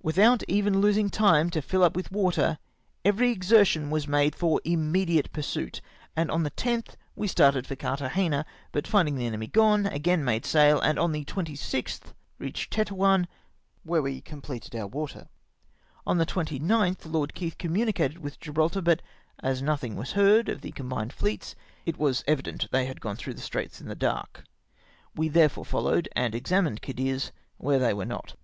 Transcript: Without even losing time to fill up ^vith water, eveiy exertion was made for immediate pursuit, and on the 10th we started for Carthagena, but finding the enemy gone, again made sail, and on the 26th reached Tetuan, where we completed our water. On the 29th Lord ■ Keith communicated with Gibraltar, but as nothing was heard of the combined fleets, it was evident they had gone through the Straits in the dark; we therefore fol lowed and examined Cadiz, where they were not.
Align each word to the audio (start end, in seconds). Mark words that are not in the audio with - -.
Without 0.00 0.42
even 0.48 0.80
losing 0.80 1.10
time 1.10 1.50
to 1.50 1.60
fill 1.60 1.84
up 1.84 1.92
^vith 1.92 2.10
water, 2.10 2.58
eveiy 3.04 3.30
exertion 3.30 3.90
was 3.90 4.08
made 4.08 4.34
for 4.34 4.58
immediate 4.64 5.30
pursuit, 5.34 5.82
and 6.16 6.30
on 6.30 6.44
the 6.44 6.50
10th 6.50 6.94
we 7.14 7.28
started 7.28 7.66
for 7.66 7.76
Carthagena, 7.76 8.46
but 8.72 8.86
finding 8.86 9.16
the 9.16 9.26
enemy 9.26 9.46
gone, 9.46 9.84
again 9.84 10.24
made 10.24 10.46
sail, 10.46 10.80
and 10.80 10.98
on 10.98 11.12
the 11.12 11.26
26th 11.26 12.14
reached 12.38 12.72
Tetuan, 12.72 13.28
where 13.82 14.00
we 14.00 14.22
completed 14.22 14.74
our 14.74 14.86
water. 14.86 15.28
On 16.06 16.16
the 16.16 16.24
29th 16.24 17.04
Lord 17.12 17.32
■ 17.32 17.34
Keith 17.34 17.58
communicated 17.58 18.16
with 18.20 18.40
Gibraltar, 18.40 18.80
but 18.80 19.02
as 19.40 19.60
nothing 19.60 19.94
was 19.94 20.12
heard 20.12 20.48
of 20.48 20.62
the 20.62 20.72
combined 20.72 21.12
fleets, 21.12 21.54
it 21.84 21.98
was 21.98 22.24
evident 22.26 22.66
they 22.70 22.86
had 22.86 23.02
gone 23.02 23.16
through 23.16 23.34
the 23.34 23.42
Straits 23.42 23.82
in 23.82 23.88
the 23.88 23.94
dark; 23.94 24.42
we 25.14 25.28
therefore 25.28 25.66
fol 25.66 25.82
lowed 25.82 26.08
and 26.16 26.34
examined 26.34 26.80
Cadiz, 26.80 27.30
where 27.58 27.78
they 27.78 27.92
were 27.92 28.06
not. 28.06 28.36